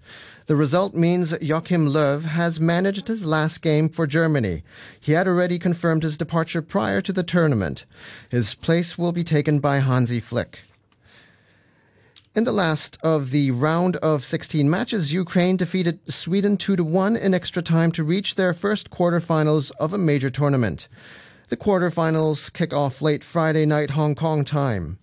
The 0.48 0.58
result 0.58 0.94
means 0.94 1.34
Joachim 1.40 1.88
Löw 1.88 2.24
has 2.24 2.60
managed 2.60 3.08
his 3.08 3.26
last 3.26 3.62
game 3.62 3.88
for 3.88 4.06
Germany. 4.06 4.64
He 5.00 5.14
had 5.14 5.26
already 5.26 5.58
confirmed 5.58 6.04
his 6.04 6.18
departure 6.18 6.62
prior 6.62 7.02
to 7.02 7.14
the 7.14 7.24
tournament. 7.24 7.86
His 8.28 8.56
place 8.56 8.98
will 8.98 9.14
be 9.14 9.24
taken 9.24 9.60
by 9.60 9.80
Hansi 9.80 10.20
Flick. 10.20 10.64
In 12.36 12.44
the 12.44 12.52
last 12.52 12.98
of 13.02 13.32
the 13.32 13.52
round 13.52 13.96
of 13.98 14.26
16 14.26 14.70
matches, 14.70 15.14
Ukraine 15.14 15.56
defeated 15.56 16.00
Sweden 16.12 16.58
2 16.58 16.84
1 16.84 17.16
in 17.16 17.34
extra 17.34 17.62
time 17.62 17.92
to 17.94 18.04
reach 18.04 18.36
their 18.36 18.54
first 18.54 18.90
quarterfinals 18.90 19.72
of 19.80 19.94
a 19.94 19.98
major 19.98 20.30
tournament. 20.30 20.90
The 21.50 21.58
quarterfinals 21.58 22.54
kick 22.54 22.76
off 22.76 23.02
late 23.02 23.24
Friday 23.24 23.66
night 23.66 23.90
Hong 23.90 24.14
Kong 24.14 24.46
time. 24.46 25.00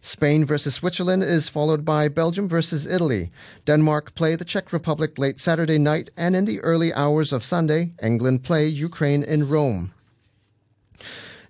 Spain 0.00 0.44
versus 0.44 0.76
Switzerland 0.76 1.24
is 1.24 1.48
followed 1.48 1.84
by 1.84 2.06
Belgium 2.06 2.48
versus 2.48 2.86
Italy. 2.86 3.32
Denmark 3.64 4.14
play 4.14 4.36
the 4.36 4.44
Czech 4.44 4.72
Republic 4.72 5.18
late 5.18 5.40
Saturday 5.40 5.76
night, 5.76 6.08
and 6.16 6.36
in 6.36 6.44
the 6.44 6.60
early 6.60 6.94
hours 6.94 7.32
of 7.32 7.42
Sunday, 7.42 7.94
England 8.00 8.44
play 8.44 8.68
Ukraine 8.68 9.24
in 9.24 9.48
Rome. 9.48 9.92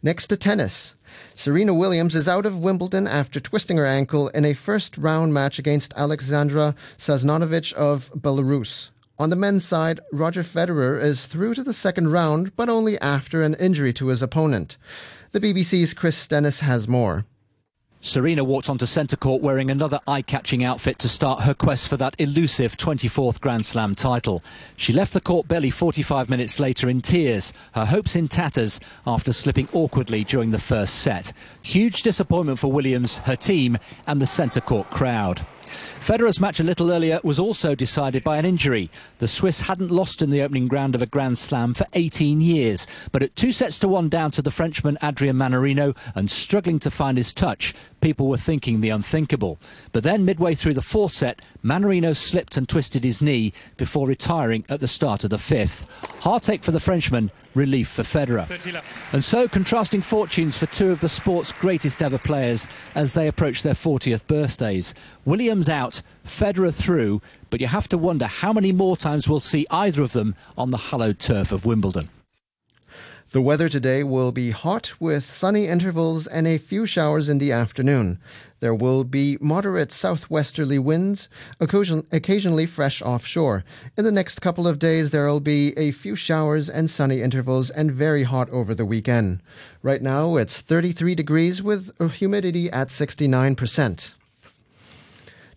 Next 0.02 0.28
to 0.28 0.36
tennis. 0.38 0.94
Serena 1.34 1.74
Williams 1.74 2.16
is 2.16 2.26
out 2.26 2.46
of 2.46 2.56
Wimbledon 2.56 3.06
after 3.06 3.40
twisting 3.40 3.76
her 3.76 3.86
ankle 3.86 4.28
in 4.28 4.46
a 4.46 4.54
first 4.54 4.96
round 4.96 5.34
match 5.34 5.58
against 5.58 5.92
Alexandra 5.94 6.74
Sasnovich 6.96 7.74
of 7.74 8.10
Belarus. 8.14 8.88
On 9.20 9.30
the 9.30 9.36
men's 9.36 9.64
side, 9.64 9.98
Roger 10.12 10.44
Federer 10.44 11.02
is 11.02 11.24
through 11.24 11.54
to 11.54 11.64
the 11.64 11.72
second 11.72 12.12
round, 12.12 12.54
but 12.54 12.68
only 12.68 12.96
after 13.00 13.42
an 13.42 13.54
injury 13.54 13.92
to 13.94 14.06
his 14.06 14.22
opponent. 14.22 14.76
The 15.32 15.40
BBC's 15.40 15.92
Chris 15.92 16.28
Dennis 16.28 16.60
has 16.60 16.86
more. 16.86 17.26
Serena 18.00 18.44
walked 18.44 18.70
onto 18.70 18.86
centre 18.86 19.16
court 19.16 19.42
wearing 19.42 19.72
another 19.72 19.98
eye-catching 20.06 20.62
outfit 20.62 21.00
to 21.00 21.08
start 21.08 21.40
her 21.40 21.52
quest 21.52 21.88
for 21.88 21.96
that 21.96 22.14
elusive 22.20 22.76
24th 22.76 23.40
Grand 23.40 23.66
Slam 23.66 23.96
title. 23.96 24.40
She 24.76 24.92
left 24.92 25.12
the 25.12 25.20
court 25.20 25.48
barely 25.48 25.70
45 25.70 26.30
minutes 26.30 26.60
later 26.60 26.88
in 26.88 27.00
tears, 27.00 27.52
her 27.72 27.84
hopes 27.84 28.14
in 28.14 28.28
tatters 28.28 28.78
after 29.04 29.32
slipping 29.32 29.68
awkwardly 29.72 30.22
during 30.22 30.52
the 30.52 30.60
first 30.60 31.00
set. 31.00 31.32
Huge 31.62 32.04
disappointment 32.04 32.60
for 32.60 32.70
Williams, 32.70 33.18
her 33.18 33.34
team 33.34 33.78
and 34.06 34.22
the 34.22 34.28
centre 34.28 34.60
court 34.60 34.88
crowd. 34.90 35.44
Federer's 35.68 36.40
match 36.40 36.60
a 36.60 36.64
little 36.64 36.90
earlier 36.90 37.20
was 37.22 37.38
also 37.38 37.74
decided 37.74 38.24
by 38.24 38.38
an 38.38 38.44
injury. 38.44 38.90
The 39.18 39.28
Swiss 39.28 39.62
hadn't 39.62 39.90
lost 39.90 40.22
in 40.22 40.30
the 40.30 40.42
opening 40.42 40.68
round 40.68 40.94
of 40.94 41.02
a 41.02 41.06
Grand 41.06 41.38
Slam 41.38 41.74
for 41.74 41.86
18 41.92 42.40
years, 42.40 42.86
but 43.12 43.22
at 43.22 43.36
two 43.36 43.52
sets 43.52 43.78
to 43.80 43.88
one 43.88 44.08
down 44.08 44.30
to 44.32 44.42
the 44.42 44.50
Frenchman 44.50 44.98
Adrian 45.02 45.36
Mannarino 45.36 45.96
and 46.14 46.30
struggling 46.30 46.78
to 46.80 46.90
find 46.90 47.16
his 47.16 47.32
touch, 47.32 47.74
people 48.00 48.28
were 48.28 48.36
thinking 48.36 48.80
the 48.80 48.90
unthinkable. 48.90 49.58
But 49.92 50.02
then 50.02 50.24
midway 50.24 50.54
through 50.54 50.74
the 50.74 50.82
fourth 50.82 51.12
set, 51.12 51.42
Mannarino 51.64 52.16
slipped 52.16 52.56
and 52.56 52.68
twisted 52.68 53.04
his 53.04 53.20
knee 53.20 53.52
before 53.76 54.06
retiring 54.06 54.64
at 54.68 54.80
the 54.80 54.88
start 54.88 55.24
of 55.24 55.30
the 55.30 55.38
fifth. 55.38 55.86
Heartache 56.20 56.64
for 56.64 56.72
the 56.72 56.80
Frenchman, 56.80 57.30
relief 57.58 57.88
for 57.88 58.02
Federer. 58.02 58.48
And 59.12 59.22
so 59.22 59.48
contrasting 59.48 60.00
fortunes 60.00 60.56
for 60.56 60.66
two 60.66 60.90
of 60.90 61.00
the 61.00 61.08
sport's 61.08 61.52
greatest 61.52 62.00
ever 62.00 62.18
players 62.18 62.68
as 62.94 63.12
they 63.12 63.28
approach 63.28 63.62
their 63.62 63.74
40th 63.74 64.26
birthdays. 64.26 64.94
Williams 65.24 65.68
out, 65.68 66.00
Federer 66.24 66.74
through, 66.74 67.20
but 67.50 67.60
you 67.60 67.66
have 67.66 67.88
to 67.88 67.98
wonder 67.98 68.26
how 68.26 68.52
many 68.52 68.72
more 68.72 68.96
times 68.96 69.28
we'll 69.28 69.40
see 69.40 69.66
either 69.70 70.02
of 70.02 70.12
them 70.12 70.34
on 70.56 70.70
the 70.70 70.78
hallowed 70.78 71.18
turf 71.18 71.52
of 71.52 71.66
Wimbledon. 71.66 72.08
The 73.30 73.42
weather 73.42 73.68
today 73.68 74.04
will 74.04 74.32
be 74.32 74.52
hot 74.52 74.98
with 74.98 75.34
sunny 75.34 75.66
intervals 75.66 76.26
and 76.26 76.46
a 76.46 76.56
few 76.56 76.86
showers 76.86 77.28
in 77.28 77.36
the 77.36 77.52
afternoon. 77.52 78.18
There 78.60 78.74
will 78.74 79.04
be 79.04 79.38
moderate 79.40 79.92
southwesterly 79.92 80.78
winds, 80.78 81.28
occasionally 81.60 82.66
fresh 82.66 83.00
offshore. 83.02 83.64
In 83.96 84.04
the 84.04 84.12
next 84.12 84.40
couple 84.40 84.66
of 84.66 84.78
days, 84.78 85.10
there 85.10 85.26
will 85.26 85.40
be 85.40 85.76
a 85.78 85.92
few 85.92 86.16
showers 86.16 86.68
and 86.68 86.90
sunny 86.90 87.22
intervals 87.22 87.70
and 87.70 87.92
very 87.92 88.24
hot 88.24 88.50
over 88.50 88.74
the 88.74 88.84
weekend. 88.84 89.40
Right 89.82 90.02
now, 90.02 90.36
it's 90.36 90.60
33 90.60 91.14
degrees 91.14 91.62
with 91.62 91.92
humidity 92.14 92.70
at 92.70 92.88
69%. 92.88 94.14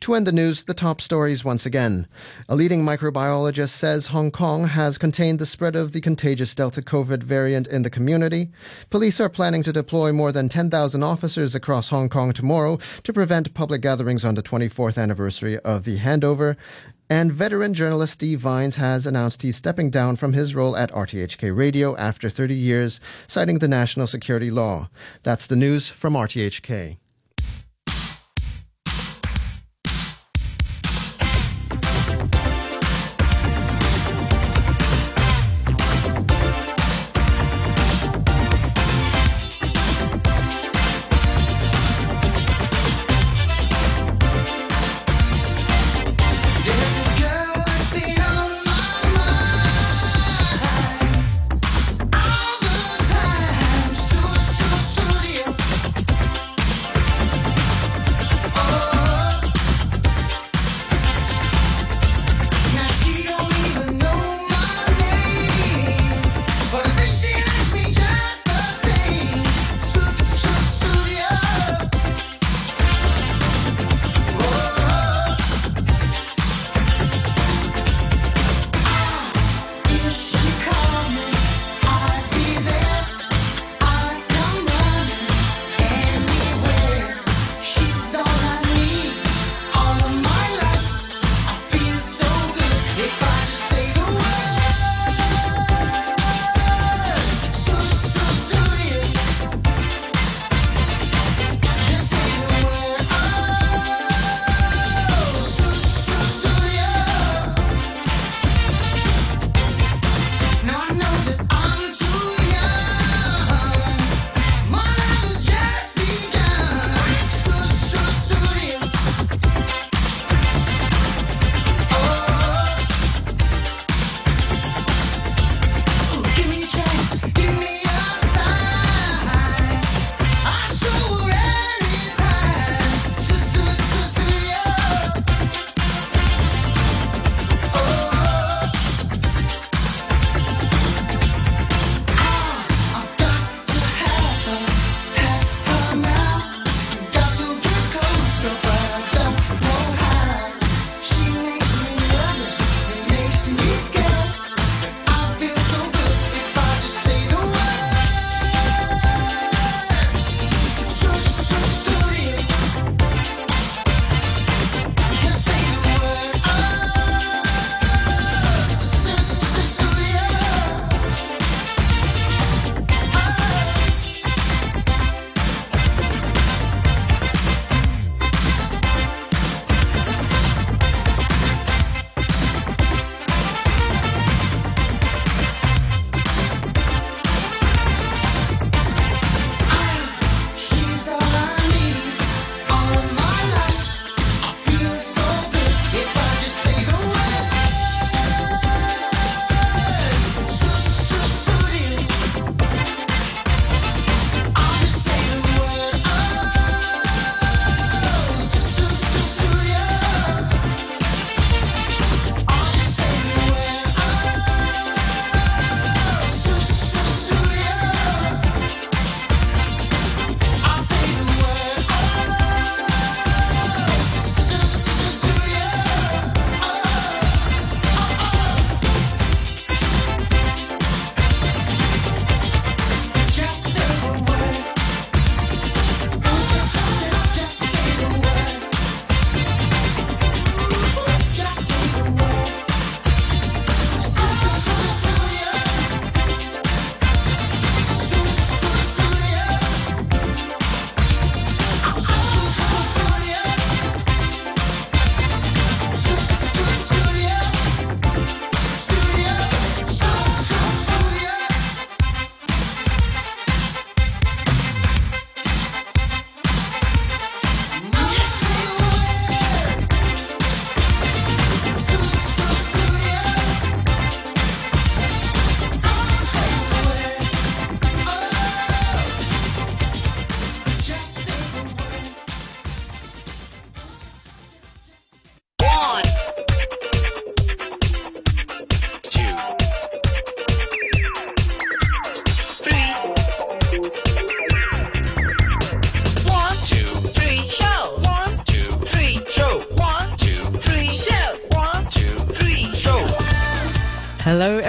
To 0.01 0.15
end 0.15 0.25
the 0.25 0.31
news, 0.31 0.63
the 0.63 0.73
top 0.73 0.99
stories 0.99 1.45
once 1.45 1.63
again. 1.63 2.07
A 2.49 2.55
leading 2.55 2.83
microbiologist 2.83 3.69
says 3.69 4.07
Hong 4.07 4.31
Kong 4.31 4.65
has 4.65 4.97
contained 4.97 5.37
the 5.37 5.45
spread 5.45 5.75
of 5.75 5.91
the 5.91 6.01
contagious 6.01 6.55
Delta 6.55 6.81
COVID 6.81 7.21
variant 7.21 7.67
in 7.67 7.83
the 7.83 7.89
community. 7.91 8.49
Police 8.89 9.19
are 9.19 9.29
planning 9.29 9.61
to 9.61 9.71
deploy 9.71 10.11
more 10.11 10.31
than 10.31 10.49
10,000 10.49 11.03
officers 11.03 11.53
across 11.53 11.89
Hong 11.89 12.09
Kong 12.09 12.33
tomorrow 12.33 12.79
to 13.03 13.13
prevent 13.13 13.53
public 13.53 13.81
gatherings 13.83 14.25
on 14.25 14.33
the 14.33 14.41
24th 14.41 14.99
anniversary 14.99 15.59
of 15.59 15.83
the 15.83 15.99
handover. 15.99 16.55
And 17.07 17.31
veteran 17.31 17.75
journalist 17.75 18.13
Steve 18.13 18.39
Vines 18.39 18.77
has 18.77 19.05
announced 19.05 19.43
he's 19.43 19.57
stepping 19.57 19.91
down 19.91 20.15
from 20.15 20.33
his 20.33 20.55
role 20.55 20.75
at 20.75 20.91
RTHK 20.93 21.55
Radio 21.55 21.95
after 21.97 22.27
30 22.27 22.55
years, 22.55 22.99
citing 23.27 23.59
the 23.59 23.67
national 23.67 24.07
security 24.07 24.49
law. 24.49 24.89
That's 25.21 25.45
the 25.45 25.55
news 25.55 25.89
from 25.89 26.15
RTHK. 26.15 26.97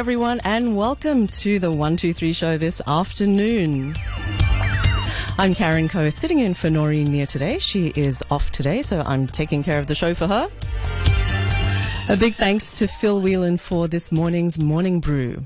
Everyone, 0.02 0.40
and 0.42 0.76
welcome 0.76 1.28
to 1.28 1.60
the 1.60 1.70
123 1.70 2.32
show 2.32 2.58
this 2.58 2.82
afternoon. 2.88 3.94
I'm 5.38 5.54
Karen 5.54 5.88
Coe, 5.88 6.08
sitting 6.08 6.40
in 6.40 6.54
for 6.54 6.70
Noreen 6.70 7.12
Mir 7.12 7.24
today. 7.24 7.60
She 7.60 7.92
is 7.94 8.20
off 8.28 8.50
today, 8.50 8.82
so 8.82 9.02
I'm 9.02 9.28
taking 9.28 9.62
care 9.62 9.78
of 9.78 9.86
the 9.86 9.94
show 9.94 10.12
for 10.12 10.26
her. 10.26 10.50
A 12.08 12.16
big 12.16 12.34
thanks 12.34 12.72
to 12.80 12.88
Phil 12.88 13.20
Whelan 13.20 13.58
for 13.58 13.86
this 13.86 14.10
morning's 14.10 14.58
morning 14.58 14.98
brew. 14.98 15.40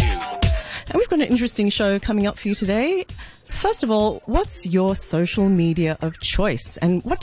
And 0.00 0.94
we've 0.96 1.08
got 1.08 1.20
an 1.20 1.26
interesting 1.26 1.68
show 1.68 2.00
coming 2.00 2.26
up 2.26 2.40
for 2.40 2.48
you 2.48 2.54
today. 2.54 3.06
First 3.44 3.84
of 3.84 3.92
all, 3.92 4.22
what's 4.26 4.66
your 4.66 4.96
social 4.96 5.48
media 5.48 5.96
of 6.00 6.18
choice 6.18 6.78
and 6.78 7.00
what 7.04 7.20